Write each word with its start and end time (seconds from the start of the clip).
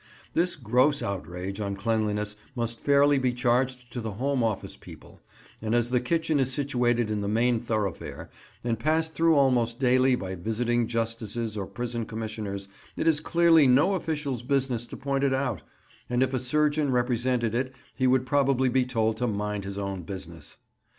This 0.33 0.55
gross 0.55 1.03
outrage 1.03 1.59
on 1.59 1.75
cleanliness 1.75 2.35
must 2.55 2.79
fairly 2.79 3.19
be 3.19 3.31
charged 3.31 3.91
to 3.93 4.01
the 4.01 4.13
Home 4.13 4.43
Office 4.43 4.75
people; 4.75 5.21
and 5.61 5.75
as 5.75 5.91
the 5.91 5.99
kitchen 5.99 6.39
is 6.39 6.51
situated 6.51 7.11
in 7.11 7.21
the 7.21 7.27
main 7.27 7.59
thoroughfare, 7.59 8.31
and 8.63 8.79
passed 8.79 9.13
through 9.13 9.35
almost 9.35 9.77
daily 9.77 10.15
by 10.15 10.33
visiting 10.33 10.87
justices 10.87 11.55
or 11.55 11.67
prison 11.67 12.07
commissioners, 12.07 12.67
it 12.97 13.07
is 13.07 13.19
clearly 13.19 13.67
no 13.67 13.93
official's 13.93 14.41
business 14.41 14.87
to 14.87 14.97
point 14.97 15.23
it 15.23 15.35
out—and 15.35 16.23
if 16.23 16.33
a 16.33 16.39
surgeon 16.39 16.91
represented 16.91 17.53
it 17.53 17.71
he 17.93 18.07
would 18.07 18.25
probably 18.25 18.69
be 18.69 18.85
told 18.87 19.17
to 19.17 19.27
mind 19.27 19.65
his 19.65 19.77
own 19.77 20.01
business. 20.01 20.57